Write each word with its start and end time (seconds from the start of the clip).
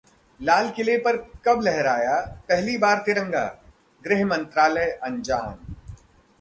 लालकिले 0.39 0.95
पर 0.97 1.17
कब 1.45 1.61
लहराया 1.63 2.15
पहली 2.49 2.77
बार 2.77 3.03
तिरंगा, 3.05 3.45
गृह 4.03 4.25
मंत्रालय 4.25 4.89
अंजान 5.03 5.75